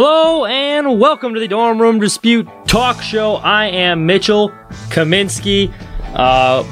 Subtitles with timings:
[0.00, 3.34] Hello and welcome to the Dorm Room Dispute Talk Show.
[3.34, 4.50] I am Mitchell
[4.90, 5.74] Kaminsky.
[6.14, 6.62] Uh,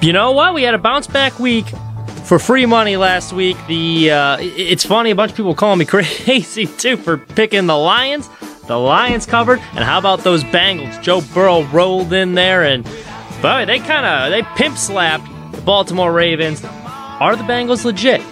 [0.00, 0.54] you know what?
[0.54, 1.66] We had a bounce back week
[2.24, 3.58] for free money last week.
[3.66, 7.76] The uh, it's funny, a bunch of people calling me crazy too for picking the
[7.76, 8.30] Lions.
[8.66, 11.02] The Lions covered, and how about those Bengals?
[11.02, 12.84] Joe Burrow rolled in there, and
[13.42, 16.64] boy, they kind of they pimp slapped the Baltimore Ravens.
[16.64, 18.22] Are the Bengals legit?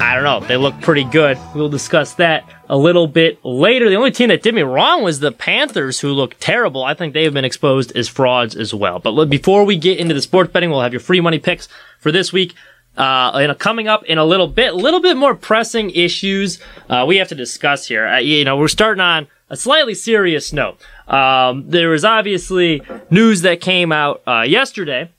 [0.00, 0.40] I don't know.
[0.40, 1.38] They look pretty good.
[1.54, 3.88] We'll discuss that a little bit later.
[3.88, 6.84] The only team that did me wrong was the Panthers, who look terrible.
[6.84, 9.00] I think they have been exposed as frauds as well.
[9.00, 12.12] But before we get into the sports betting, we'll have your free money picks for
[12.12, 12.54] this week.
[12.96, 17.04] Uh, and coming up in a little bit, a little bit more pressing issues uh,
[17.06, 18.06] we have to discuss here.
[18.06, 20.80] Uh, you know, we're starting on a slightly serious note.
[21.06, 25.10] Um, there was obviously news that came out uh, yesterday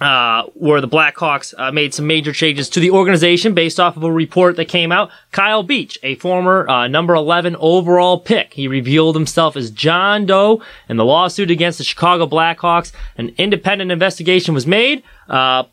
[0.00, 4.02] uh, where the Blackhawks uh, made some major changes to the organization based off of
[4.02, 5.10] a report that came out.
[5.30, 10.62] Kyle Beach, a former uh, number 11 overall pick, he revealed himself as John Doe
[10.88, 12.92] in the lawsuit against the Chicago Blackhawks.
[13.18, 15.64] An independent investigation was made, uh,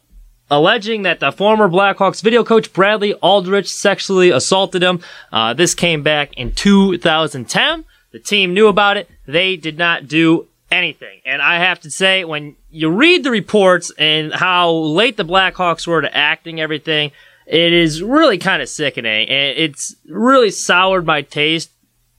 [0.50, 5.02] alleging that the former Blackhawks video coach Bradley Aldrich sexually assaulted him.
[5.32, 7.86] Uh, this came back in 2010.
[8.12, 9.10] The team knew about it.
[9.26, 11.22] They did not do anything.
[11.26, 15.88] And I have to say, when you read the reports and how late the Blackhawks
[15.88, 17.12] were to acting everything,
[17.46, 19.30] it is really kind of sickening.
[19.30, 21.72] And it's really soured my taste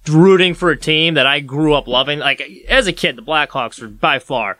[0.08, 2.19] rooting for a team that I grew up loving.
[2.19, 4.56] Like as a kid, the Blackhawks were by far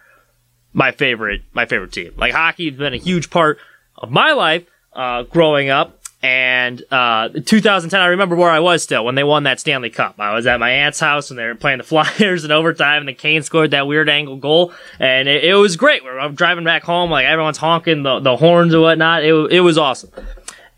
[0.72, 2.12] my favorite, my favorite team.
[2.16, 3.59] Like hockey has been a huge part
[3.97, 5.97] of my life, uh, growing up.
[6.20, 10.16] And uh, 2010, I remember where I was still when they won that Stanley Cup.
[10.19, 11.84] I was at my aunt's house and they were playing the
[12.19, 15.77] Flyers in overtime, and the Kane scored that weird angle goal, and it, it was
[15.77, 16.02] great.
[16.05, 19.22] I'm driving back home, like everyone's honking the, the horns and whatnot.
[19.22, 20.10] It, it was awesome.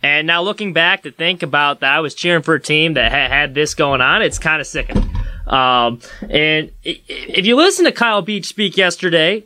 [0.02, 3.10] And now looking back to think about that, I was cheering for a team that
[3.10, 4.22] ha- had this going on.
[4.22, 5.08] It's kind of sickening.
[5.46, 9.44] Um, and if you listen to Kyle Beach speak yesterday,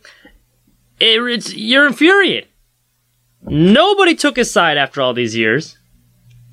[1.00, 2.48] it, it's, you're infuriated.
[3.42, 5.76] Nobody took his side after all these years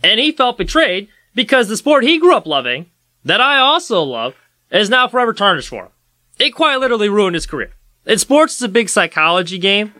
[0.03, 2.89] and he felt betrayed because the sport he grew up loving,
[3.23, 4.35] that I also love,
[4.71, 5.91] is now forever tarnished for him.
[6.39, 7.71] It quite literally ruined his career.
[8.05, 9.93] And sports is a big psychology game.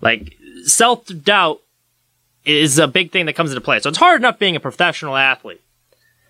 [0.00, 1.60] Like, self doubt
[2.44, 3.80] is a big thing that comes into play.
[3.80, 5.60] So it's hard enough being a professional athlete.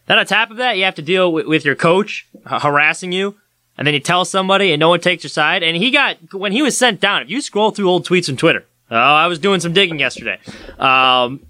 [0.06, 3.36] Then on top of that, you have to deal with, with your coach harassing you,
[3.76, 5.62] and then you tell somebody and no one takes your side.
[5.62, 8.36] And he got, when he was sent down, if you scroll through old tweets on
[8.36, 10.38] Twitter, Oh, I was doing some digging yesterday.
[10.78, 11.40] Um,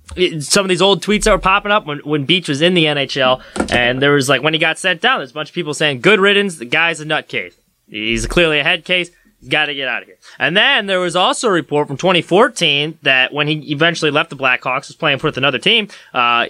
[0.41, 2.85] some of these old tweets that were popping up when, when Beach was in the
[2.85, 5.75] NHL, and there was like when he got sent down, there's a bunch of people
[5.75, 7.55] saying, "Good riddance, the guy's a nutcase.
[7.89, 9.11] He's clearly a head case.
[9.41, 11.97] He's got to get out of here." And then there was also a report from
[11.97, 15.89] 2014 that when he eventually left the Blackhawks, was playing with another team.
[16.13, 16.47] Uh,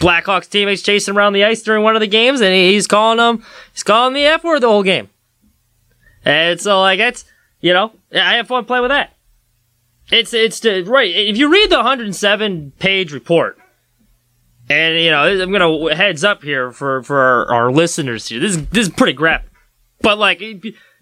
[0.00, 3.44] Blackhawks teammates chasing around the ice during one of the games, and he's calling them,
[3.72, 5.08] he's calling the F word the whole game.
[6.24, 7.24] And so like it's,
[7.60, 9.12] you know, I have fun playing with that.
[10.10, 11.14] It's it's the, right.
[11.14, 13.58] If you read the 107 page report,
[14.70, 18.40] and you know, I'm gonna heads up here for for our, our listeners here.
[18.40, 19.50] This is this is pretty graphic,
[20.00, 20.40] but like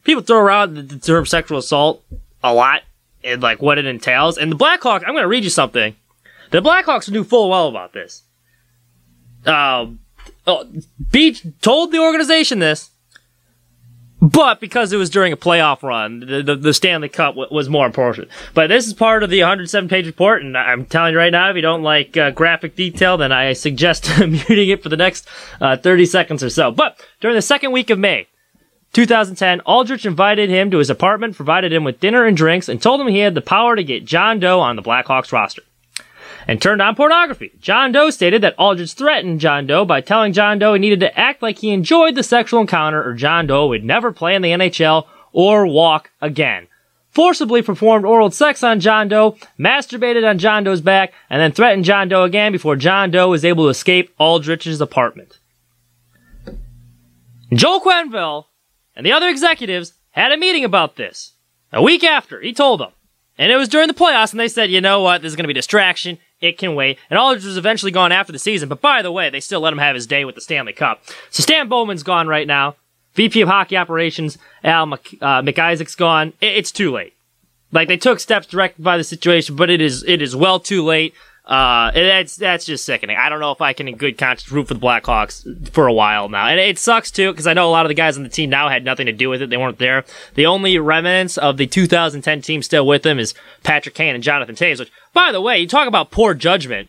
[0.04, 2.04] people throw around the, the term sexual assault
[2.42, 2.82] a lot
[3.22, 4.38] and like what it entails.
[4.38, 5.94] And the Blackhawks, I'm gonna read you something.
[6.50, 8.22] The Blackhawks knew full well about this.
[9.44, 10.00] Um,
[10.46, 10.68] oh,
[11.10, 12.90] Beach told the organization this.
[14.20, 17.68] But because it was during a playoff run, the, the, the Stanley Cup w- was
[17.68, 18.28] more important.
[18.54, 21.50] But this is part of the 107 page report, and I'm telling you right now,
[21.50, 25.28] if you don't like uh, graphic detail, then I suggest muting it for the next
[25.60, 26.70] uh, 30 seconds or so.
[26.70, 28.26] But during the second week of May,
[28.94, 33.00] 2010, Aldrich invited him to his apartment, provided him with dinner and drinks, and told
[33.00, 35.62] him he had the power to get John Doe on the Blackhawks roster
[36.46, 37.52] and turned on pornography.
[37.60, 41.18] John Doe stated that Aldrich threatened John Doe by telling John Doe he needed to
[41.18, 44.50] act like he enjoyed the sexual encounter or John Doe would never play in the
[44.50, 46.68] NHL or walk again.
[47.10, 51.86] Forcibly performed oral sex on John Doe, masturbated on John Doe's back, and then threatened
[51.86, 55.38] John Doe again before John Doe was able to escape Aldrich's apartment.
[57.52, 58.44] Joel Quenneville
[58.94, 61.32] and the other executives had a meeting about this.
[61.72, 62.90] A week after, he told them.
[63.38, 65.44] And it was during the playoffs, and they said, you know what, this is going
[65.44, 66.18] to be distraction.
[66.40, 66.98] It can wait.
[67.08, 69.72] And Aldrich was eventually gone after the season, but by the way, they still let
[69.72, 71.02] him have his day with the Stanley Cup.
[71.30, 72.76] So Stan Bowman's gone right now.
[73.14, 76.34] VP of Hockey Operations, Al Mc, uh, MacIsaac's gone.
[76.40, 77.14] It, it's too late.
[77.72, 80.84] Like they took steps to rectify the situation, but it is it is well too
[80.84, 81.14] late.
[81.46, 83.16] Uh, that's that's just sickening.
[83.16, 85.92] I don't know if I can in good conscience root for the Blackhawks for a
[85.92, 88.24] while now, and it sucks too because I know a lot of the guys on
[88.24, 89.50] the team now had nothing to do with it.
[89.50, 90.04] They weren't there.
[90.34, 93.32] The only remnants of the 2010 team still with them is
[93.62, 94.80] Patrick Kane and Jonathan Toews.
[94.80, 96.88] Which, by the way, you talk about poor judgment.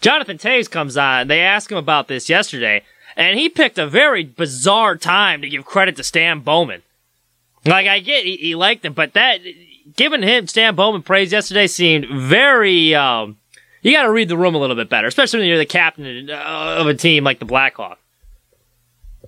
[0.00, 1.26] Jonathan Toews comes on.
[1.26, 2.82] They ask him about this yesterday,
[3.16, 6.82] And he picked a very bizarre time to give credit to Stan Bowman.
[7.64, 9.40] Like, I get he, he liked him, but that,
[9.96, 13.38] giving him Stan Bowman praise yesterday seemed very, um,
[13.86, 16.86] you gotta read the room a little bit better, especially when you're the captain of
[16.86, 17.96] a team like the Blackhawks.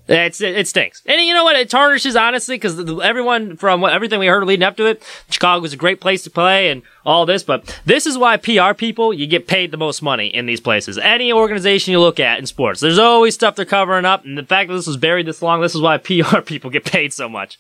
[0.09, 1.03] It's, it, it stinks.
[1.05, 1.57] And you know what?
[1.57, 5.61] It tarnishes, honestly, because everyone from what, everything we heard leading up to it, Chicago
[5.61, 9.13] was a great place to play and all this, but this is why PR people,
[9.13, 10.97] you get paid the most money in these places.
[10.97, 14.45] Any organization you look at in sports, there's always stuff they're covering up, and the
[14.45, 17.29] fact that this was buried this long, this is why PR people get paid so
[17.29, 17.59] much.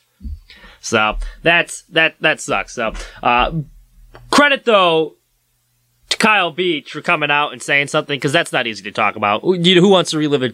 [0.80, 2.72] So, that's, that, that sucks.
[2.72, 3.52] So, uh,
[4.30, 5.16] credit though,
[6.10, 9.16] to Kyle Beach for coming out and saying something, because that's not easy to talk
[9.16, 9.42] about.
[9.42, 10.52] Who wants to relive a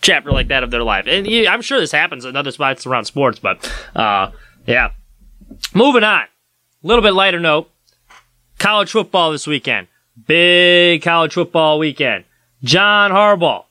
[0.00, 1.06] chapter like that of their life.
[1.06, 4.30] And I'm sure this happens in other spots around sports, but uh,
[4.66, 4.90] yeah.
[5.74, 6.22] Moving on.
[6.22, 7.70] A little bit lighter note.
[8.58, 9.88] College football this weekend.
[10.26, 12.24] Big college football weekend.
[12.62, 13.64] John Harbaugh,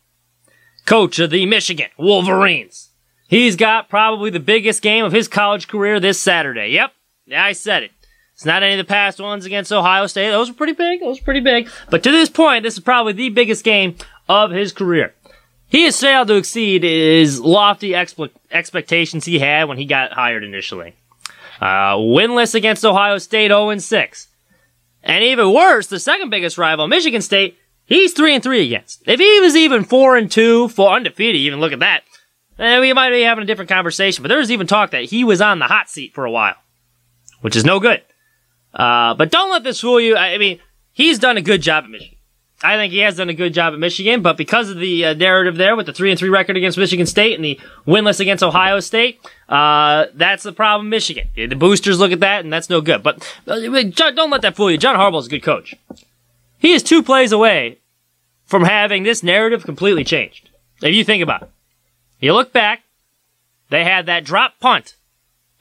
[0.85, 2.89] coach of the Michigan Wolverines.
[3.27, 6.69] He's got probably the biggest game of his college career this Saturday.
[6.69, 6.91] Yep.
[7.33, 7.91] I said it.
[8.41, 10.31] It's not any of the past ones against Ohio State.
[10.31, 10.99] Those were pretty big.
[10.99, 11.69] Those were pretty big.
[11.91, 13.97] But to this point, this is probably the biggest game
[14.27, 15.13] of his career.
[15.67, 20.43] He has failed to exceed his lofty expe- expectations he had when he got hired
[20.43, 20.95] initially.
[21.61, 24.25] Uh, winless against Ohio State 0-6.
[25.03, 29.03] And even worse, the second biggest rival, Michigan State, he's 3 and 3 against.
[29.05, 32.05] If he was even 4 and 2, for undefeated, even look at that,
[32.57, 34.23] then we might be having a different conversation.
[34.23, 36.55] But there was even talk that he was on the hot seat for a while,
[37.41, 38.01] which is no good.
[38.73, 40.15] Uh, but don't let this fool you.
[40.15, 40.59] I mean,
[40.93, 42.17] he's done a good job at Michigan.
[42.63, 45.13] I think he has done a good job at Michigan, but because of the uh,
[45.15, 48.43] narrative there with the three and three record against Michigan State and the winless against
[48.43, 49.19] Ohio State,
[49.49, 50.89] uh, that's the problem.
[50.89, 53.01] Michigan, the boosters look at that, and that's no good.
[53.01, 54.77] But uh, don't let that fool you.
[54.77, 55.73] John Harbaugh is a good coach.
[56.59, 57.79] He is two plays away
[58.45, 60.49] from having this narrative completely changed.
[60.83, 61.49] If you think about it,
[62.19, 62.83] you look back,
[63.69, 64.95] they had that drop punt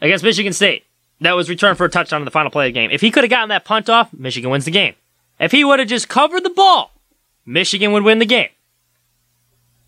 [0.03, 0.85] against Michigan State
[1.21, 2.91] that was returned for a touchdown in the final play of the game.
[2.91, 4.95] If he could have gotten that punt off, Michigan wins the game.
[5.39, 6.93] If he would have just covered the ball,
[7.47, 8.49] Michigan would win the game.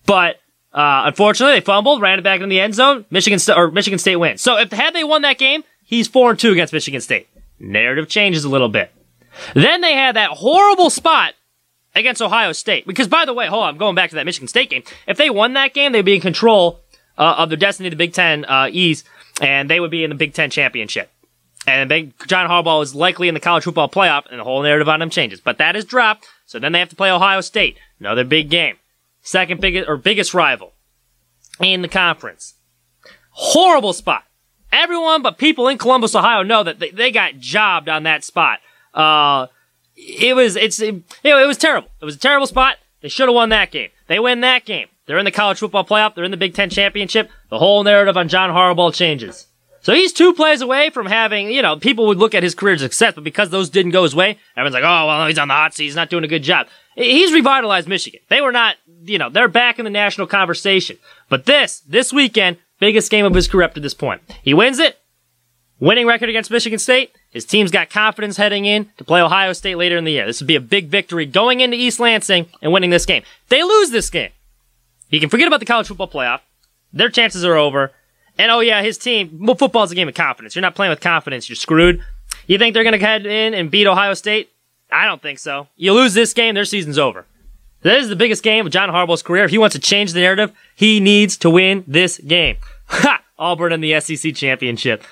[0.06, 0.36] But
[0.72, 3.04] uh, unfortunately, they fumbled, ran it back in the end zone.
[3.10, 4.40] Michigan St- or Michigan State wins.
[4.42, 7.28] So if had they won that game, he's four and two against Michigan State.
[7.58, 8.90] Narrative changes a little bit.
[9.54, 11.34] Then they had that horrible spot
[11.94, 12.86] against Ohio State.
[12.86, 14.82] Because by the way, hold on, I'm going back to that Michigan State game.
[15.06, 16.80] If they won that game, they'd be in control
[17.18, 18.68] uh, of their destiny, the Big Ten uh,
[19.40, 21.10] and they would be in the Big Ten championship.
[21.66, 24.88] And Big John Harbaugh is likely in the college football playoff, and the whole narrative
[24.88, 25.40] on him changes.
[25.40, 28.76] But that is dropped, so then they have to play Ohio State, another big game,
[29.20, 30.72] second biggest or biggest rival
[31.60, 32.54] in the conference.
[33.30, 34.24] Horrible spot.
[34.72, 38.58] Everyone but people in Columbus, Ohio, know that they, they got jobbed on that spot.
[38.92, 39.46] Uh,
[39.96, 41.88] it was it's it, it was terrible.
[42.00, 42.76] It was a terrible spot.
[43.02, 43.90] They should have won that game.
[44.06, 44.88] They win that game.
[45.06, 46.14] They're in the college football playoff.
[46.14, 47.30] They're in the Big Ten championship.
[47.50, 49.46] The whole narrative on John Harbaugh changes.
[49.82, 52.78] So he's two plays away from having, you know, people would look at his career
[52.78, 55.54] success, but because those didn't go his way, everyone's like, oh, well, he's on the
[55.54, 55.84] hot seat.
[55.84, 56.68] He's not doing a good job.
[56.94, 58.20] He's revitalized Michigan.
[58.28, 60.98] They were not, you know, they're back in the national conversation.
[61.28, 64.22] But this, this weekend, biggest game of his career up to this point.
[64.42, 64.98] He wins it.
[65.80, 67.16] Winning record against Michigan State.
[67.30, 70.26] His team's got confidence heading in to play Ohio State later in the year.
[70.26, 73.24] This would be a big victory going into East Lansing and winning this game.
[73.48, 74.30] They lose this game.
[75.10, 76.40] You can forget about the college football playoff.
[76.92, 77.90] Their chances are over.
[78.38, 79.38] And oh yeah, his team.
[79.40, 80.54] Well, football's a game of confidence.
[80.54, 81.48] You're not playing with confidence.
[81.48, 82.02] You're screwed.
[82.46, 84.50] You think they're going to head in and beat Ohio State?
[84.90, 85.68] I don't think so.
[85.76, 87.26] You lose this game, their season's over.
[87.82, 89.44] That is the biggest game of John Harbaugh's career.
[89.44, 92.56] If he wants to change the narrative, he needs to win this game.
[92.86, 93.22] Ha!
[93.38, 95.02] Auburn in the SEC championship.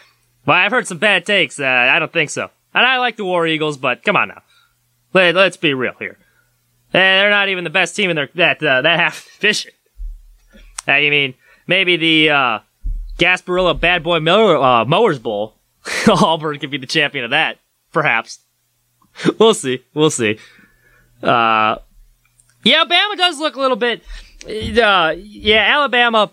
[0.47, 1.59] Well, I've heard some bad takes.
[1.59, 2.51] Uh, I don't think so.
[2.73, 4.43] And I like the War Eagles, but come on now.
[5.13, 6.17] Let, us be real here.
[6.95, 9.73] Eh, they're not even the best team in their, that, uh, that half division.
[10.87, 11.35] Uh, you mean,
[11.67, 12.59] maybe the, uh,
[13.21, 15.55] Gasparilla Bad Boy Miller, uh, Mowers Bowl.
[16.09, 17.59] Auburn could be the champion of that,
[17.93, 18.41] perhaps.
[19.39, 19.85] We'll see.
[19.93, 20.39] We'll see.
[21.23, 21.77] Uh,
[22.65, 24.03] yeah, Alabama does look a little bit.
[24.45, 26.31] Uh, yeah, Alabama.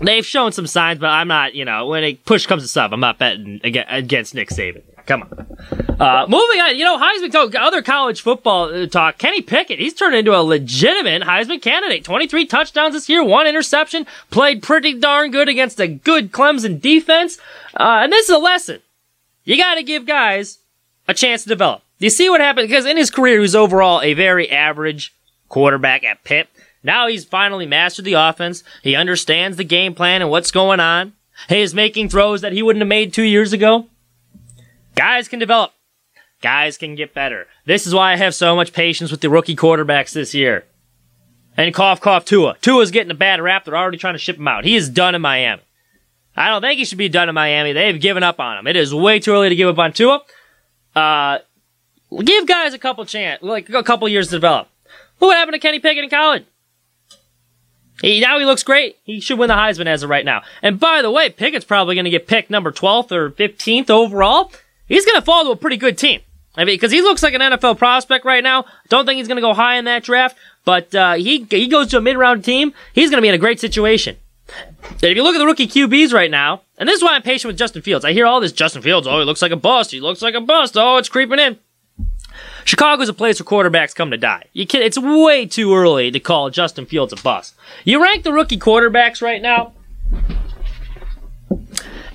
[0.00, 1.54] They've shown some signs, but I'm not.
[1.54, 4.82] You know, when a push comes to shove, I'm not betting against Nick Saban.
[5.06, 5.81] Come on.
[6.02, 9.18] Uh, moving on, you know, Heisman talk, other college football uh, talk.
[9.18, 12.02] Kenny Pickett, he's turned into a legitimate Heisman candidate.
[12.02, 17.38] 23 touchdowns this year, one interception, played pretty darn good against a good Clemson defense.
[17.74, 18.80] Uh, and this is a lesson.
[19.44, 20.58] You gotta give guys
[21.06, 21.82] a chance to develop.
[22.00, 22.66] You see what happened?
[22.66, 25.14] Because in his career, he was overall a very average
[25.48, 26.48] quarterback at Pitt.
[26.82, 28.64] Now he's finally mastered the offense.
[28.82, 31.12] He understands the game plan and what's going on.
[31.48, 33.86] He is making throws that he wouldn't have made two years ago.
[34.96, 35.72] Guys can develop.
[36.42, 37.46] Guys can get better.
[37.64, 40.64] This is why I have so much patience with the rookie quarterbacks this year.
[41.56, 42.56] And cough, cough, Tua.
[42.60, 43.64] Tua's getting a bad rap.
[43.64, 44.64] They're already trying to ship him out.
[44.64, 45.62] He is done in Miami.
[46.36, 47.72] I don't think he should be done in Miami.
[47.72, 48.66] They've given up on him.
[48.66, 50.22] It is way too early to give up on Tua.
[50.96, 51.38] Uh,
[52.24, 54.68] give guys a couple chance, like a couple years to develop.
[55.18, 56.44] What happened to Kenny Pickett in college.
[58.00, 58.96] He, now he looks great.
[59.04, 60.42] He should win the Heisman as of right now.
[60.62, 64.50] And by the way, Pickett's probably going to get picked number 12th or 15th overall.
[64.86, 66.20] He's going to fall to a pretty good team.
[66.54, 68.66] I mean, because he looks like an NFL prospect right now.
[68.88, 71.88] Don't think he's going to go high in that draft, but uh, he he goes
[71.88, 72.74] to a mid round team.
[72.92, 74.16] He's going to be in a great situation.
[74.84, 77.22] And if you look at the rookie QBs right now, and this is why I'm
[77.22, 78.04] patient with Justin Fields.
[78.04, 79.06] I hear all this Justin Fields.
[79.06, 79.90] Oh, he looks like a bust.
[79.92, 80.76] He looks like a bust.
[80.76, 81.58] Oh, it's creeping in.
[82.64, 84.44] Chicago's a place where quarterbacks come to die.
[84.52, 87.54] You can, it's way too early to call Justin Fields a bust.
[87.84, 89.72] You rank the rookie quarterbacks right now,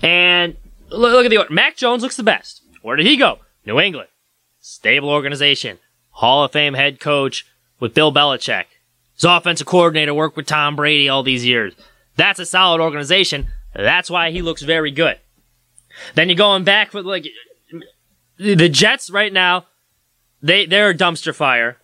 [0.02, 0.56] and
[0.90, 1.54] look, look at the order.
[1.54, 2.62] Mac Jones looks the best.
[2.82, 3.40] Where did he go?
[3.66, 4.10] New England.
[4.70, 5.80] Stable organization.
[6.10, 7.46] Hall of Fame head coach
[7.80, 8.66] with Bill Belichick.
[9.16, 11.74] His offensive coordinator worked with Tom Brady all these years.
[12.18, 13.48] That's a solid organization.
[13.74, 15.20] That's why he looks very good.
[16.16, 17.26] Then you're going back with like
[18.36, 19.68] the Jets right now
[20.42, 21.78] they they're a dumpster fire.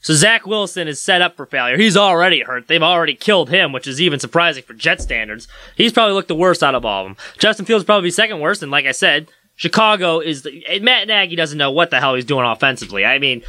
[0.00, 1.78] So Zach Wilson is set up for failure.
[1.78, 2.68] He's already hurt.
[2.68, 5.48] They've already killed him, which is even surprising for Jet standards.
[5.74, 7.16] He's probably looked the worst out of all of them.
[7.38, 11.58] Justin Fields probably second worst, and like I said, Chicago is the, Matt Nagy doesn't
[11.58, 13.04] know what the hell he's doing offensively.
[13.04, 13.42] I mean,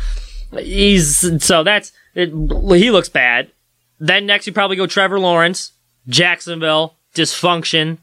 [0.51, 3.51] he's so that's it, he looks bad.
[3.99, 5.73] Then next you probably go Trevor Lawrence,
[6.07, 7.97] Jacksonville, dysfunction,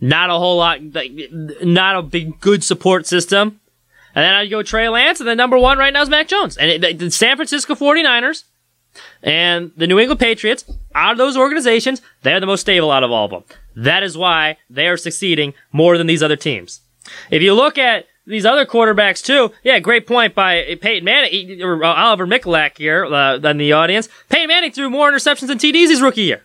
[0.00, 0.80] not a whole lot,
[1.62, 3.60] not a big good support system.
[4.14, 6.56] And then I'd go Trey Lance, and then number one right now is Mac Jones.
[6.56, 8.42] And it, the San Francisco 49ers
[9.22, 10.64] and the New England Patriots,
[10.96, 13.44] out of those organizations, they're the most stable out of all of them.
[13.76, 16.80] That is why they are succeeding more than these other teams.
[17.30, 21.82] If you look at these other quarterbacks too, yeah, great point by Peyton Manning, or
[21.82, 24.08] uh, Oliver Mikulak here, uh, in the audience.
[24.28, 26.42] Peyton Manning threw more interceptions than TDs his rookie year.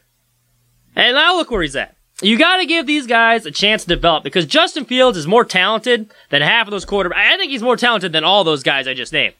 [0.95, 1.95] And now look where he's at.
[2.21, 5.43] You got to give these guys a chance to develop because Justin Fields is more
[5.43, 7.17] talented than half of those quarterbacks.
[7.17, 9.35] I think he's more talented than all those guys I just named.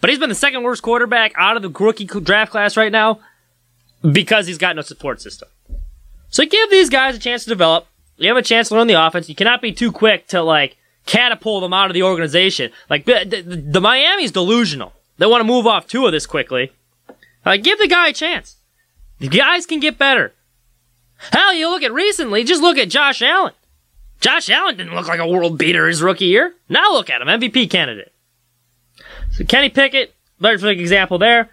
[0.00, 3.20] But he's been the second worst quarterback out of the rookie draft class right now
[4.12, 5.48] because he's got no support system.
[6.28, 7.86] So give these guys a chance to develop.
[8.16, 9.28] You have a chance to learn the offense.
[9.28, 12.72] You cannot be too quick to like catapult them out of the organization.
[12.88, 14.92] Like the, the, the Miami's delusional.
[15.18, 16.72] They want to move off two of this quickly.
[17.44, 18.56] Like give the guy a chance.
[19.18, 20.32] The guys can get better.
[21.32, 23.54] Hell, you look at recently, just look at Josh Allen.
[24.20, 26.54] Josh Allen didn't look like a world beater his rookie year.
[26.68, 28.12] Now look at him, MVP candidate.
[29.32, 31.50] So Kenny Pickett, perfect example there.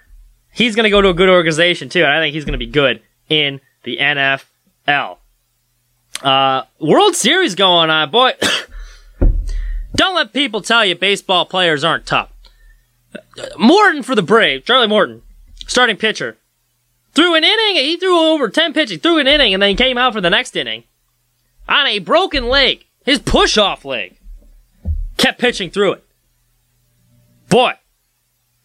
[0.51, 2.57] He's going to go to a good organization too, and I think he's going to
[2.57, 5.17] be good in the NFL.
[6.23, 8.31] Uh, World Series going on, boy.
[9.95, 12.29] Don't let people tell you baseball players aren't tough.
[13.57, 15.21] Morton for the Braves, Charlie Morton,
[15.67, 16.37] starting pitcher.
[17.13, 19.97] Threw an inning, he threw over 10 pitches, threw an inning, and then he came
[19.97, 20.83] out for the next inning.
[21.67, 24.17] On a broken leg, his push off leg.
[25.17, 26.05] Kept pitching through it.
[27.49, 27.73] Boy,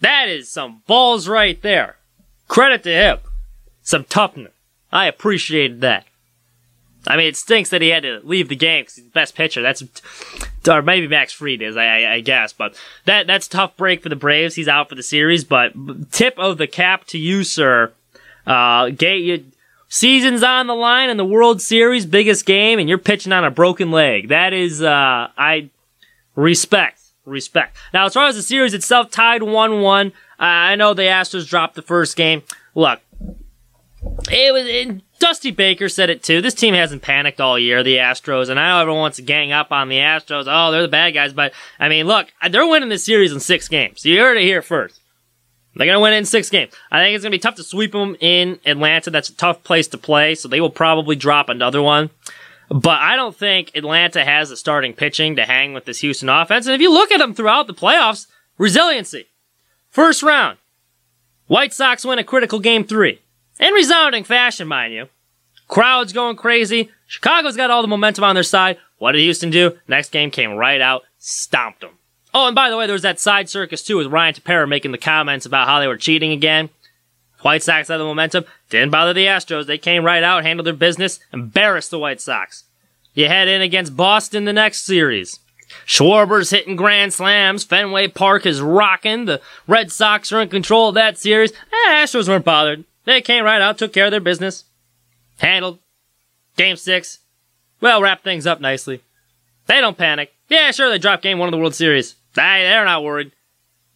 [0.01, 1.97] that is some balls right there.
[2.47, 3.19] Credit to him.
[3.83, 4.53] Some toughness.
[4.91, 6.07] I appreciated that.
[7.09, 9.35] I mean, it stinks that he had to leave the game because he's the best
[9.35, 9.63] pitcher.
[9.63, 9.83] That's,
[10.69, 12.53] or maybe Max Fried is, I, I, guess.
[12.53, 14.55] But that that's tough break for the Braves.
[14.55, 15.43] He's out for the series.
[15.43, 15.73] But
[16.13, 17.93] tip of the cap to you, sir,
[18.47, 19.47] uh, get you,
[19.89, 23.51] season's on the line in the World Series, biggest game, and you're pitching on a
[23.51, 24.29] broken leg.
[24.29, 25.71] That is, uh, I
[26.37, 27.77] respect, respect.
[27.95, 30.09] Now, as far as the series itself, tied 1-1.
[30.09, 32.43] Uh, I know the Astros dropped the first game.
[32.75, 33.01] Look,
[34.31, 36.41] it was, it, Dusty Baker said it too.
[36.41, 39.53] This team hasn't panicked all year, the Astros, and I know everyone wants to gang
[39.53, 40.45] up on the Astros.
[40.47, 43.69] Oh, they're the bad guys, but I mean, look, they're winning this series in six
[43.69, 44.05] games.
[44.05, 45.01] You heard it here first.
[45.75, 46.73] They're going to win in six games.
[46.91, 49.11] I think it's going to be tough to sweep them in Atlanta.
[49.11, 52.11] That's a tough place to play, so they will probably drop another one.
[52.69, 56.67] But I don't think Atlanta has the starting pitching to hang with this Houston offense.
[56.67, 58.27] And if you look at them throughout the playoffs,
[58.59, 59.27] resiliency.
[59.89, 60.59] First round,
[61.47, 63.21] White Sox win a critical game three.
[63.61, 65.09] In resounding fashion, mind you.
[65.67, 66.91] Crowds going crazy.
[67.07, 68.79] Chicago's got all the momentum on their side.
[68.99, 69.79] What did Houston do?
[69.87, 71.99] Next game came right out, stomped them.
[72.35, 74.93] Oh, and by the way, there was that side circus too with Ryan Tepera making
[74.93, 76.71] the comments about how they were cheating again.
[77.43, 78.45] White Sox had the momentum.
[78.69, 79.67] Didn't bother the Astros.
[79.67, 82.65] They came right out, handled their business, embarrassed the White Sox.
[83.15, 85.39] You head in against Boston the next series.
[85.87, 87.65] Schwarber's hitting grand slams.
[87.65, 89.27] Fenway Park is rocking.
[89.27, 91.53] The Red Sox are in control of that series.
[91.53, 92.85] Eh, Astros weren't bothered.
[93.09, 94.65] They came right out, took care of their business.
[95.39, 95.79] Handled.
[96.59, 97.21] Game six.
[97.81, 99.03] Well, wrap things up nicely.
[99.67, 100.35] They don't panic.
[100.51, 102.17] Yeah, sure, they dropped game one of the World Series.
[102.35, 103.33] They're not worried.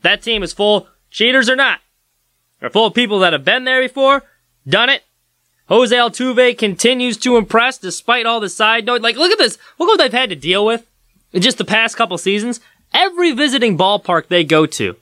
[0.01, 1.81] That team is full, cheaters or not.
[2.59, 4.23] They're full of people that have been there before,
[4.67, 5.03] done it.
[5.69, 9.03] Jose Altuve continues to impress despite all the side note.
[9.03, 9.59] Like, look at this.
[9.79, 10.87] Look what they've had to deal with
[11.35, 12.61] in just the past couple seasons.
[12.95, 14.97] Every visiting ballpark they go to,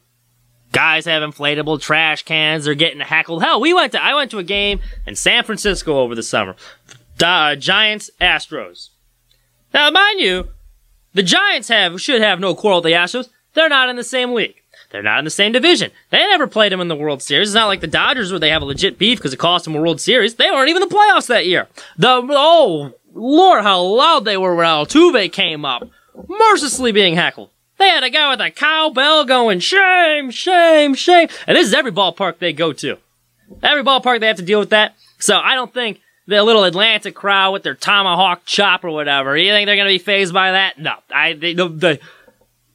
[0.73, 2.65] guys have inflatable trash cans.
[2.65, 3.43] They're getting heckled.
[3.43, 6.57] Hell, we went to I went to a game in San Francisco over the summer.
[7.23, 8.91] Uh, Giants Astros.
[9.75, 10.49] Now, mind you,
[11.13, 13.29] the Giants have should have no quarrel with the Astros.
[13.55, 14.55] They're not in the same league.
[14.91, 15.91] They're not in the same division.
[16.11, 17.51] They never played them in the World Series.
[17.51, 19.77] It's not like the Dodgers where they have a legit beef because it cost them
[19.77, 20.35] a World Series.
[20.35, 21.69] They weren't even in the playoffs that year.
[21.97, 25.89] The oh Lord, how loud they were when Altuve came up,
[26.29, 27.51] mercilessly being heckled.
[27.81, 31.29] They had a guy with a cowbell going, shame, shame, shame.
[31.47, 32.99] And this is every ballpark they go to.
[33.63, 34.97] Every ballpark they have to deal with that.
[35.19, 39.51] So I don't think the little Atlanta crowd with their tomahawk chop or whatever, you
[39.51, 40.79] think they're going to be phased by that?
[40.79, 40.93] No.
[41.11, 42.01] I, the, the,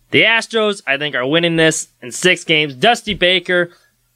[0.09, 2.73] the Astros, I think, are winning this in six games.
[2.73, 3.69] Dusty Baker,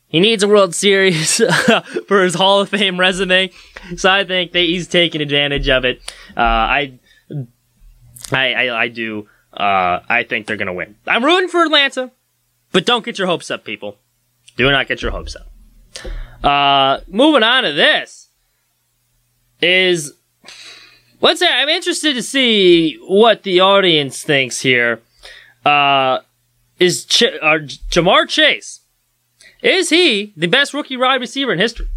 [0.08, 1.38] he needs a World Series
[2.08, 3.52] for his Hall of Fame resume.
[3.96, 6.02] So I think that he's taking advantage of it.
[6.36, 7.00] Uh, I,
[8.32, 9.28] I, I, I do.
[9.54, 10.96] Uh, I think they're gonna win.
[11.08, 12.12] I'm rooting for Atlanta,
[12.72, 13.98] but don't get your hopes up, people.
[14.58, 15.48] Do not get your hopes up.
[16.44, 18.30] Uh, moving on to this
[19.62, 20.14] is
[21.22, 25.02] let's say I'm interested to see what the audience thinks here.
[25.66, 26.20] Uh,
[26.80, 27.60] is Ch- uh,
[27.92, 28.80] Ja'Marr Chase
[29.62, 31.88] is he the best rookie wide receiver in history?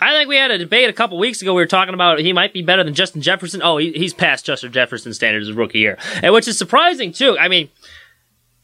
[0.00, 1.54] I think we had a debate a couple weeks ago.
[1.54, 3.62] We were talking about he might be better than Justin Jefferson.
[3.62, 7.36] Oh, he, he's past Justin Jefferson standards as rookie year, and which is surprising too.
[7.38, 7.68] I mean,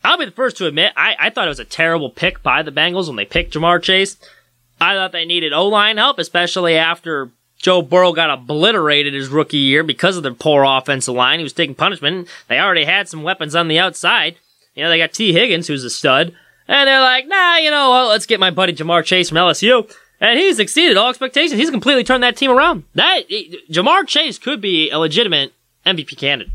[0.04, 2.62] I'll be the first to admit I, I thought it was a terrible pick by
[2.62, 4.16] the Bengals when they picked Ja'Marr Chase.
[4.80, 9.56] I thought they needed O line help, especially after Joe Burrow got obliterated his rookie
[9.56, 11.40] year because of their poor offensive line.
[11.40, 12.28] He was taking punishment.
[12.48, 14.36] They already had some weapons on the outside.
[14.74, 16.34] You know, they got Tee Higgins, who's a stud.
[16.68, 19.90] And they're like, nah, you know what, let's get my buddy Ja'Marr Chase from LSU.
[20.20, 21.60] And he's exceeded all expectations.
[21.60, 22.84] He's completely turned that team around.
[22.94, 23.28] That
[23.70, 25.52] Ja'Marr Chase could be a legitimate
[25.84, 26.52] MVP candidate.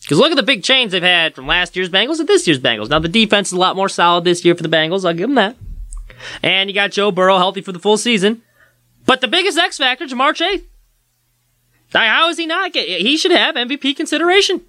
[0.00, 2.60] Because look at the big change they've had from last year's Bengals to this year's
[2.60, 2.88] Bengals.
[2.88, 5.04] Now the defense is a lot more solid this year for the Bengals.
[5.04, 5.56] I'll give them that.
[6.42, 8.42] And you got Joe Burrow healthy for the full season.
[9.04, 10.62] But the biggest X factor, Ja'Marr Chase.
[11.92, 12.72] How is he not?
[12.72, 14.62] Get, he should have MVP consideration.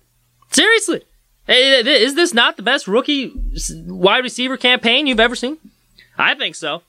[0.51, 1.03] Seriously.
[1.47, 3.33] Eh, eh, is this not the best rookie
[3.87, 5.57] wide receiver campaign you've ever seen?
[6.17, 6.83] I think so.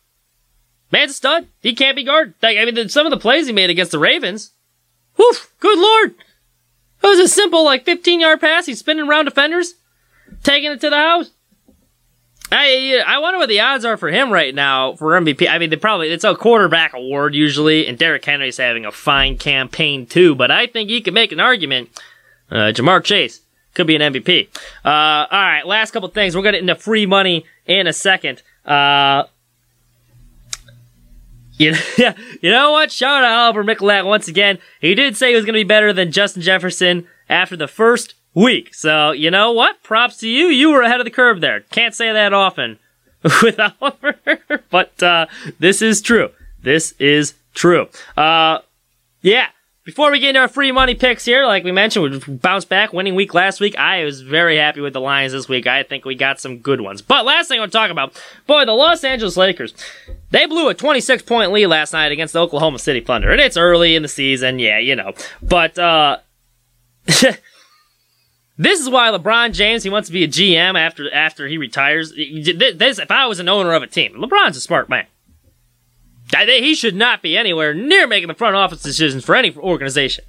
[0.92, 1.46] Man's a stud.
[1.60, 2.34] He can't be guarded.
[2.42, 4.52] I mean, some of the plays he made against the Ravens.
[5.16, 6.14] Whew, good lord.
[7.02, 8.66] It was a simple, like, 15 yard pass.
[8.66, 9.74] He's spinning around defenders,
[10.42, 11.30] taking it to the house.
[12.52, 15.48] I I wonder what the odds are for him right now for MVP.
[15.48, 19.38] I mean, they probably it's a quarterback award usually, and Derrick Henry's having a fine
[19.38, 20.34] campaign too.
[20.34, 21.90] But I think you could make an argument.
[22.50, 23.40] Uh, Ja'Marr Chase
[23.74, 24.48] could be an MVP.
[24.84, 26.34] Uh, all right, last couple things.
[26.34, 28.42] We're gonna get into free money in a second.
[28.64, 29.24] Uh,
[31.60, 32.90] you know, you know what?
[32.90, 34.58] Shout out to Oliver Michalak once again.
[34.80, 38.14] He did say he was going to be better than Justin Jefferson after the first
[38.32, 38.74] week.
[38.74, 39.82] So, you know what?
[39.82, 40.46] Props to you.
[40.46, 41.60] You were ahead of the curve there.
[41.60, 42.78] Can't say that often
[43.42, 44.18] with Oliver,
[44.70, 45.26] but uh,
[45.58, 46.30] this is true.
[46.62, 47.88] This is true.
[48.16, 48.60] Uh,
[49.20, 49.48] yeah.
[49.82, 52.92] Before we get into our free money picks here, like we mentioned, we bounced back,
[52.92, 53.78] winning week last week.
[53.78, 55.66] I was very happy with the Lions this week.
[55.66, 57.00] I think we got some good ones.
[57.00, 58.12] But last thing I want to talk about,
[58.46, 59.72] boy, the Los Angeles Lakers.
[60.32, 63.30] They blew a 26 point lead last night against the Oklahoma City Thunder.
[63.30, 65.14] And it's early in the season, yeah, you know.
[65.42, 66.18] But, uh,
[67.06, 67.38] this
[68.80, 72.12] is why LeBron James, he wants to be a GM after, after he retires.
[72.12, 75.06] This, if I was an owner of a team, LeBron's a smart man.
[76.36, 80.24] He should not be anywhere near making the front office decisions for any organization.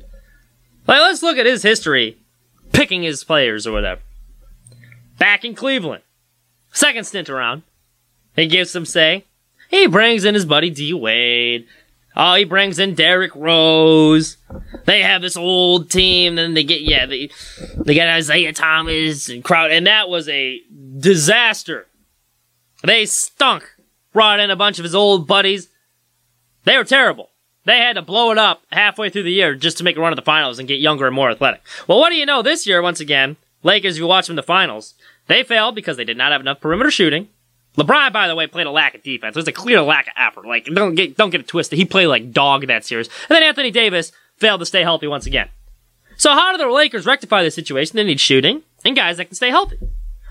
[0.87, 2.17] Like, let's look at his history,
[2.71, 4.01] picking his players or whatever.
[5.19, 6.03] Back in Cleveland,
[6.73, 7.63] second stint around,
[8.35, 9.25] he gives some say.
[9.69, 11.67] He brings in his buddy D Wade.
[12.15, 14.35] Oh, he brings in Derrick Rose.
[14.85, 17.29] They have this old team, then they get yeah, they
[17.77, 20.59] they get Isaiah Thomas and crowd, and that was a
[20.97, 21.87] disaster.
[22.83, 23.63] They stunk.
[24.11, 25.69] Brought in a bunch of his old buddies.
[26.63, 27.29] They were terrible.
[27.65, 30.11] They had to blow it up halfway through the year just to make a run
[30.11, 31.61] at the finals and get younger and more athletic.
[31.87, 32.41] Well, what do you know?
[32.41, 34.95] This year, once again, Lakers, you watch them in the finals,
[35.27, 37.29] they failed because they did not have enough perimeter shooting.
[37.77, 39.35] LeBron, by the way, played a lack of defense.
[39.35, 40.45] There's a clear lack of effort.
[40.45, 41.77] Like, don't get don't get it twisted.
[41.77, 43.07] He played like dog that series.
[43.29, 45.49] And then Anthony Davis failed to stay healthy once again.
[46.17, 47.95] So how do the Lakers rectify this situation?
[47.95, 49.77] They need shooting and guys that can stay healthy.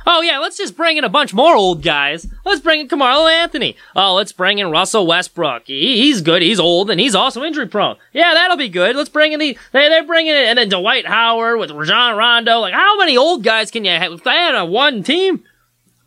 [0.06, 2.26] Oh yeah, let's just bring in a bunch more old guys.
[2.44, 3.76] Let's bring in Carmelo Anthony.
[3.94, 5.66] Oh, let's bring in Russell Westbrook.
[5.66, 6.42] He, he's good.
[6.42, 7.96] He's old and he's also injury prone.
[8.12, 8.96] Yeah, that'll be good.
[8.96, 12.58] Let's bring in the they they're bringing in and then Dwight Howard with Rajon Rondo.
[12.60, 14.12] Like how many old guys can you have?
[14.12, 15.44] If they had a one team,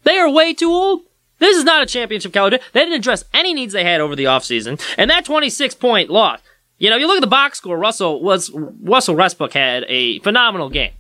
[0.04, 1.02] they are way too old.
[1.40, 2.60] This is not a championship caliber.
[2.72, 4.82] They didn't address any needs they had over the offseason.
[4.98, 6.40] And that 26 point loss,
[6.78, 10.70] you know, you look at the box score, Russell was Russell Westbrook had a phenomenal
[10.70, 10.92] game.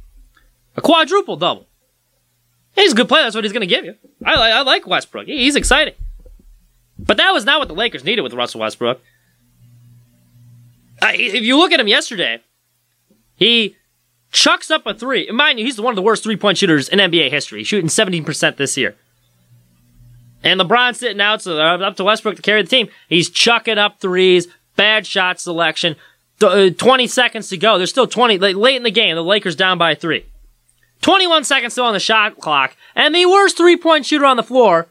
[0.75, 1.67] A quadruple double.
[2.75, 3.95] He's a good player, that's what he's gonna give you.
[4.25, 5.27] I, I like Westbrook.
[5.27, 5.93] He's exciting.
[6.97, 9.01] But that was not what the Lakers needed with Russell Westbrook.
[11.01, 12.39] if you look at him yesterday,
[13.35, 13.75] he
[14.31, 15.29] chucks up a three.
[15.31, 18.57] Mind you, he's one of the worst three point shooters in NBA history, shooting 17%
[18.57, 18.95] this year.
[20.43, 22.89] And LeBron's sitting out, so up to Westbrook to carry the team.
[23.07, 25.95] He's chucking up threes, bad shot selection.
[26.41, 27.77] Uh, 20 seconds to go.
[27.77, 29.15] There's still 20, late in the game.
[29.15, 30.25] The Lakers down by three.
[31.03, 32.75] 21 seconds still on the shot clock.
[32.95, 34.87] And the worst three point shooter on the floor,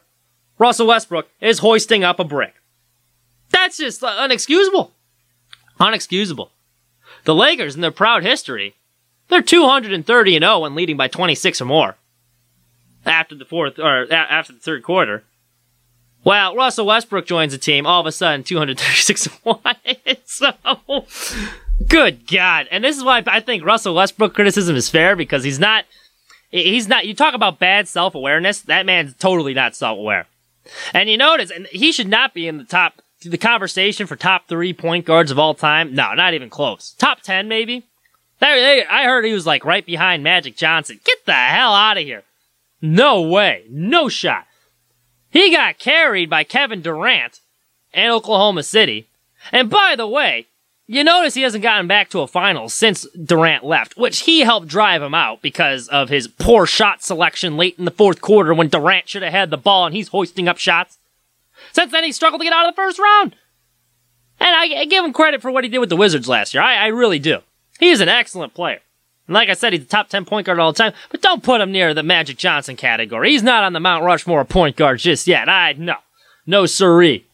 [0.58, 2.54] Russell Westbrook, is hoisting up a brick.
[3.50, 4.90] That's just unexcusable.
[5.80, 6.50] Unexcusable.
[7.24, 8.74] The Lakers, in their proud history,
[9.28, 11.96] they're 230 and 0 when leading by 26 or more
[13.04, 15.24] after the fourth or after the third quarter.
[16.24, 17.84] Well, Russell Westbrook joins the team.
[17.84, 19.58] All of a sudden, 236 1.
[20.24, 20.52] so,
[21.88, 22.68] good God.
[22.70, 25.84] And this is why I think Russell Westbrook criticism is fair because he's not,
[26.52, 28.60] he's not, you talk about bad self awareness.
[28.60, 30.26] That man's totally not self aware.
[30.94, 34.46] And you notice, and he should not be in the top, the conversation for top
[34.48, 35.94] three point guards of all time.
[35.94, 36.92] No, not even close.
[36.92, 37.84] Top 10, maybe.
[38.38, 41.00] There, I heard he was like right behind Magic Johnson.
[41.04, 42.24] Get the hell out of here.
[42.80, 43.64] No way.
[43.70, 44.46] No shot.
[45.30, 47.40] He got carried by Kevin Durant
[47.94, 49.08] in Oklahoma City.
[49.50, 50.48] And by the way,
[50.86, 54.66] you notice he hasn't gotten back to a final since Durant left, which he helped
[54.66, 58.68] drive him out because of his poor shot selection late in the fourth quarter when
[58.68, 60.98] Durant should have had the ball and he's hoisting up shots.
[61.72, 63.36] Since then, he struggled to get out of the first round.
[64.40, 66.62] And I, I give him credit for what he did with the Wizards last year.
[66.62, 67.38] I, I really do.
[67.78, 68.80] He's an excellent player.
[69.28, 71.44] And like I said, he's the top 10 point guard all the time, but don't
[71.44, 73.30] put him near the Magic Johnson category.
[73.30, 75.48] He's not on the Mount Rushmore point guards just yet.
[75.48, 75.94] I, no.
[76.44, 77.24] No siree.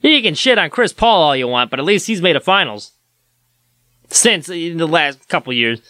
[0.00, 2.40] You can shit on Chris Paul all you want, but at least he's made a
[2.40, 2.92] finals.
[4.08, 5.80] Since in the last couple years.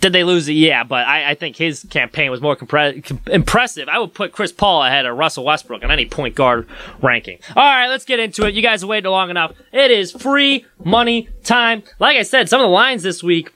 [0.00, 0.52] Did they lose it?
[0.52, 3.88] Yeah, but I, I think his campaign was more compre- impressive.
[3.88, 6.68] I would put Chris Paul ahead of Russell Westbrook in any point guard
[7.00, 7.38] ranking.
[7.56, 8.52] All right, let's get into it.
[8.52, 9.52] You guys have waited long enough.
[9.72, 11.84] It is free money time.
[12.00, 13.54] Like I said, some of the lines this week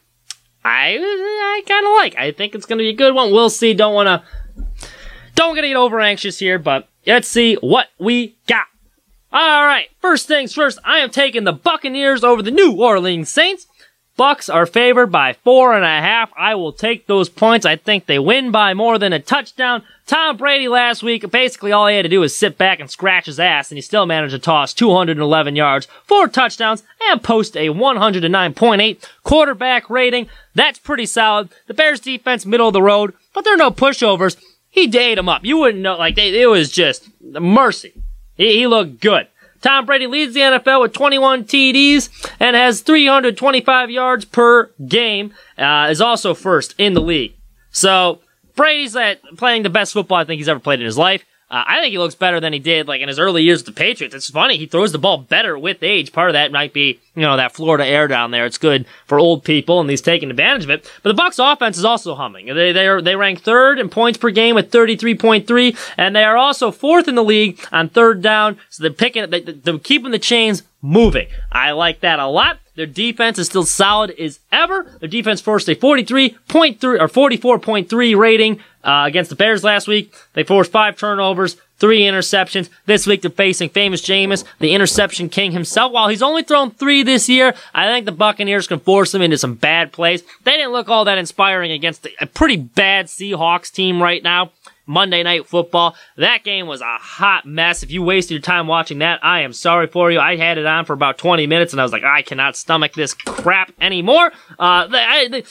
[0.64, 2.16] I I kind of like.
[2.16, 3.32] I think it's going to be a good one.
[3.32, 3.74] We'll see.
[3.74, 4.88] Don't want to
[5.34, 8.66] don't get over anxious here, but let's see what we got.
[9.30, 10.78] All right, first things first.
[10.84, 13.66] I am taking the Buccaneers over the New Orleans Saints.
[14.18, 16.32] Bucs are favored by four and a half.
[16.36, 17.66] I will take those points.
[17.66, 19.84] I think they win by more than a touchdown.
[20.06, 23.26] Tom Brady last week, basically all he had to do was sit back and scratch
[23.26, 27.68] his ass, and he still managed to toss 211 yards, four touchdowns, and post a
[27.68, 30.26] 109.8 quarterback rating.
[30.54, 31.50] That's pretty solid.
[31.66, 34.36] The Bears defense, middle of the road, but there are no pushovers.
[34.70, 35.44] He ate them up.
[35.44, 37.92] You wouldn't know, like, they, it was just mercy.
[38.38, 39.26] He, he looked good.
[39.60, 45.34] Tom Brady leads the NFL with 21 TDs and has 325 yards per game.
[45.58, 47.34] Uh, is also first in the league.
[47.70, 48.20] So
[48.54, 51.24] Brady's at playing the best football I think he's ever played in his life.
[51.50, 53.74] Uh, I think he looks better than he did like in his early years with
[53.74, 54.14] the Patriots.
[54.14, 56.12] It's funny he throws the ball better with age.
[56.12, 58.44] Part of that might be you know that Florida air down there.
[58.44, 60.92] It's good for old people, and he's taking advantage of it.
[61.02, 62.46] But the Bucs offense is also humming.
[62.46, 66.36] They they are they rank third in points per game with 33.3, and they are
[66.36, 68.58] also fourth in the league on third down.
[68.68, 71.28] So they're picking they, they're keeping the chains moving.
[71.50, 72.58] I like that a lot.
[72.76, 74.84] Their defense is still solid as ever.
[75.00, 80.14] Their defense forced a 43.3 or 44.3 rating uh, against the Bears last week.
[80.32, 82.70] They forced five turnovers, three interceptions.
[82.86, 85.92] This week they're facing famous Jameis, the interception king himself.
[85.92, 89.36] While he's only thrown three this year, I think the Buccaneers can force him into
[89.36, 90.22] some bad plays.
[90.44, 94.52] They didn't look all that inspiring against a pretty bad Seahawks team right now.
[94.86, 95.94] Monday Night Football.
[96.16, 97.82] That game was a hot mess.
[97.82, 100.18] If you wasted your time watching that, I am sorry for you.
[100.18, 102.94] I had it on for about 20 minutes and I was like, I cannot stomach
[102.94, 104.32] this crap anymore.
[104.58, 105.44] Uh, the, I, the,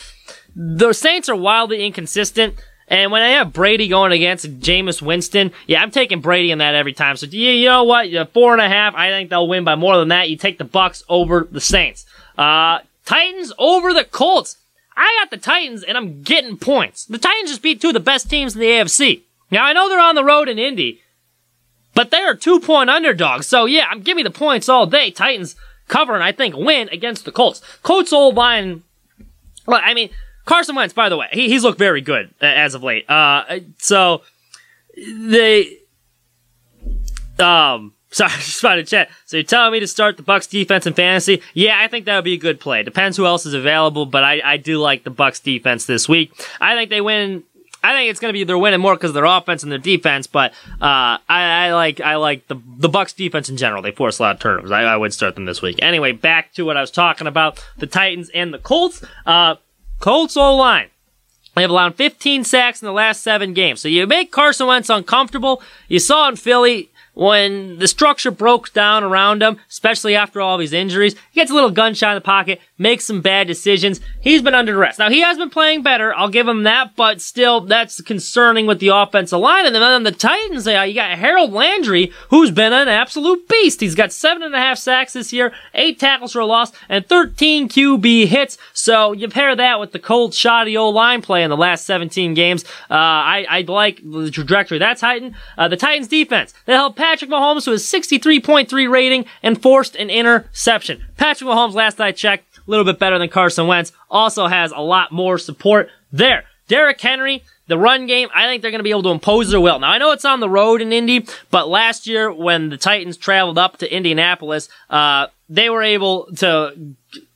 [0.56, 2.56] the Saints are wildly inconsistent.
[2.88, 6.74] And when I have Brady going against Jameis Winston, yeah, I'm taking Brady in that
[6.74, 7.18] every time.
[7.18, 8.08] So you, you know what?
[8.34, 8.96] Four and a half.
[8.96, 10.30] I think they'll win by more than that.
[10.30, 12.06] You take the Bucs over the Saints.
[12.38, 14.58] Uh, Titans over the Colts.
[14.96, 17.06] I got the Titans and I'm getting points.
[17.06, 19.22] The Titans just beat two of the best teams in the AFC.
[19.52, 21.02] Now I know they're on the road in Indy,
[21.94, 23.48] but they are two point underdogs.
[23.48, 25.12] So yeah, I'm giving the points all day.
[25.12, 25.56] Titans
[25.88, 27.62] cover and I think win against the Colts.
[27.84, 28.84] Colts old line.
[29.66, 30.10] Well, I mean
[30.48, 30.94] Carson Wentz.
[30.94, 33.08] By the way, he, he's looked very good as of late.
[33.10, 34.24] Uh, so
[34.96, 35.78] they
[37.38, 37.94] um.
[38.10, 39.10] Sorry, just found a chat.
[39.26, 41.42] So you're telling me to start the Bucs defense in fantasy?
[41.54, 42.82] Yeah, I think that would be a good play.
[42.82, 46.32] Depends who else is available, but I, I do like the Bucs defense this week.
[46.62, 47.44] I think they win
[47.84, 49.80] I think it's going to be they're winning more because of their offense and their
[49.80, 50.28] defense.
[50.28, 53.82] But uh, I, I, like I like the the Bucs defense in general.
[53.82, 54.72] They force a lot of turnovers.
[54.72, 55.80] I, I, would start them this week.
[55.82, 59.04] Anyway, back to what I was talking about: the Titans and the Colts.
[59.26, 59.56] Uh,
[60.00, 60.90] Colts O line.
[61.56, 63.82] They have allowed 15 sacks in the last seven games.
[63.82, 65.62] So you make Carson Wentz uncomfortable.
[65.88, 70.74] You saw in Philly when the structure broke down around him, especially after all these
[70.74, 74.00] injuries, he gets a little gunshot in the pocket, makes some bad decisions.
[74.22, 75.00] He's been under duress.
[75.00, 78.80] Now, he has been playing better, I'll give him that, but still, that's concerning with
[78.80, 79.66] the offensive line.
[79.66, 83.82] And then on the Titans, you got Harold Landry, who's been an absolute beast.
[83.82, 87.08] He's got seven and a half sacks this year, eight tackles for a loss, and
[87.08, 88.58] 13 QB hits.
[88.74, 92.34] So you pair that with the cold, shoddy old line play in the last 17
[92.36, 92.64] games.
[92.92, 95.36] Uh, I, I like the trajectory that's that Titan.
[95.58, 100.10] Uh, the Titans defense, they held Patrick Mahomes to a 63.3 rating and forced an
[100.10, 101.06] interception.
[101.16, 104.82] Patrick Mahomes, last I checked, a little bit better than Carson Wentz, also has a
[104.82, 106.44] lot more support there.
[106.68, 109.62] Derrick Henry, the run game, I think they're going to be able to impose their
[109.62, 109.80] will.
[109.80, 113.16] Now, I know it's on the road in Indy, but last year when the Titans
[113.16, 116.76] traveled up to Indianapolis, uh, they were able to,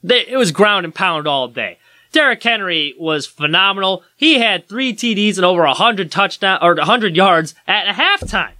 [0.03, 1.77] they, it was ground and pound all day.
[2.11, 4.03] Derrick Henry was phenomenal.
[4.17, 8.51] He had three TDs and over 100 touchdown or 100 yards at halftime.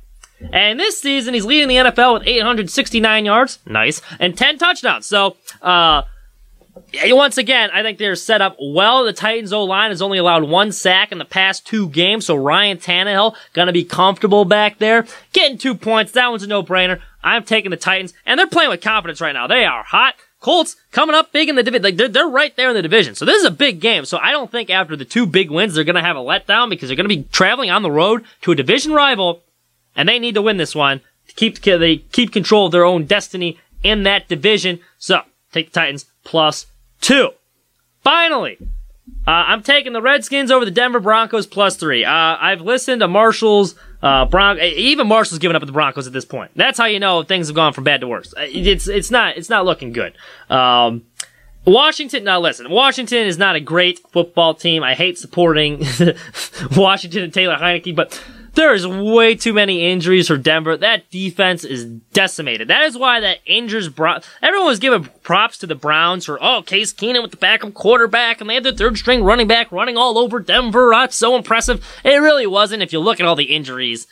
[0.51, 5.05] And this season, he's leading the NFL with 869 yards, nice, and 10 touchdowns.
[5.05, 6.03] So, uh,
[7.05, 9.03] once again, I think they're set up well.
[9.03, 12.35] The Titans O line has only allowed one sack in the past two games, so
[12.35, 15.05] Ryan Tannehill gonna be comfortable back there.
[15.33, 16.99] Getting two points, that one's a no-brainer.
[17.23, 19.47] I'm taking the Titans, and they're playing with confidence right now.
[19.47, 20.15] They are hot.
[20.39, 21.83] Colts coming up big in the division.
[21.83, 23.13] Like they're, they're right there in the division.
[23.13, 24.05] So this is a big game.
[24.05, 26.71] So I don't think after the two big wins, they're going to have a letdown
[26.71, 29.43] because they're going to be traveling on the road to a division rival
[29.95, 33.05] and they need to win this one to keep they keep control of their own
[33.05, 34.79] destiny in that division.
[34.97, 36.67] So take the Titans plus
[36.99, 37.31] two.
[38.03, 38.57] Finally,
[39.27, 42.03] uh, I'm taking the Redskins over the Denver Broncos plus three.
[42.03, 46.13] Uh, I've listened to Marshall's uh, Bron- even Marshall's giving up at the Broncos at
[46.13, 46.51] this point.
[46.55, 48.33] That's how you know things have gone from bad to worse.
[48.35, 50.13] Uh, it's it's not it's not looking good.
[50.49, 51.03] Um,
[51.65, 54.81] Washington, now listen, Washington is not a great football team.
[54.83, 55.85] I hate supporting
[56.75, 58.19] Washington and Taylor Heinicke, but
[58.53, 60.75] there is way too many injuries for Denver.
[60.75, 62.67] That defense is decimated.
[62.67, 64.21] That is why that injures Brown.
[64.41, 68.41] Everyone was giving props to the Browns for, oh, Case Keenum with the backup quarterback,
[68.41, 70.91] and they had their third string running back running all over Denver.
[70.91, 71.85] That's so impressive.
[72.03, 74.07] It really wasn't if you look at all the injuries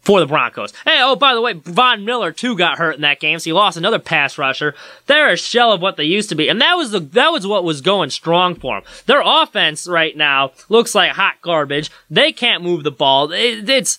[0.00, 0.72] for the Broncos.
[0.84, 3.52] Hey, oh, by the way, Von Miller too got hurt in that game, so he
[3.52, 4.74] lost another pass rusher.
[5.06, 7.46] They're a shell of what they used to be, and that was the that was
[7.46, 8.90] what was going strong for them.
[9.06, 11.90] Their offense right now looks like hot garbage.
[12.10, 13.30] They can't move the ball.
[13.32, 13.98] It, it's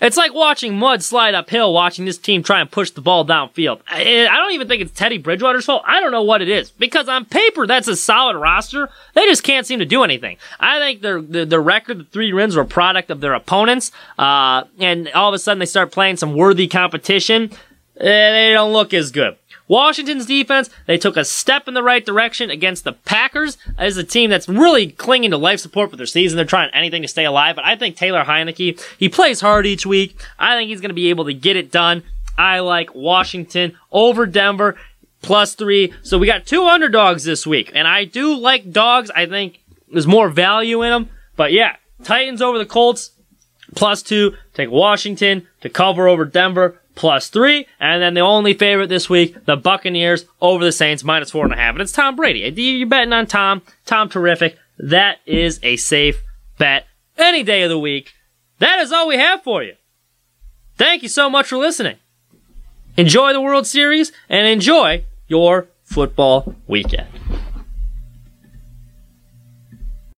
[0.00, 3.80] it's like watching mud slide uphill, watching this team try and push the ball downfield.
[3.86, 5.82] I, I don't even think it's Teddy Bridgewater's fault.
[5.86, 6.70] I don't know what it is.
[6.70, 8.90] Because on paper, that's a solid roster.
[9.14, 10.36] They just can't seem to do anything.
[10.58, 13.92] I think their, their, their record, the three wins, were a product of their opponents.
[14.18, 17.50] Uh, and all of a sudden they start playing some worthy competition.
[17.94, 19.36] they don't look as good.
[19.66, 24.04] Washington's defense, they took a step in the right direction against the Packers as a
[24.04, 26.36] team that's really clinging to life support for their season.
[26.36, 29.86] They're trying anything to stay alive, but I think Taylor Heinicke, he plays hard each
[29.86, 30.20] week.
[30.38, 32.02] I think he's going to be able to get it done.
[32.36, 34.76] I like Washington over Denver
[35.22, 35.94] plus three.
[36.02, 39.10] So we got two underdogs this week, and I do like dogs.
[39.14, 43.12] I think there's more value in them, but yeah, Titans over the Colts
[43.74, 44.34] plus two.
[44.52, 47.66] Take Washington to cover over Denver plus three.
[47.80, 51.52] And then the only favorite this week, the Buccaneers over the Saints minus four and
[51.52, 51.74] a half.
[51.74, 52.40] And it's Tom Brady.
[52.40, 53.62] You're betting on Tom.
[53.84, 54.56] Tom terrific.
[54.78, 56.22] That is a safe
[56.58, 58.12] bet any day of the week.
[58.58, 59.74] That is all we have for you.
[60.76, 61.96] Thank you so much for listening.
[62.96, 67.08] Enjoy the World Series and enjoy your football weekend.